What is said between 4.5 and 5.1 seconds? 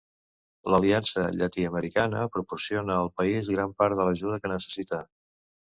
necessita.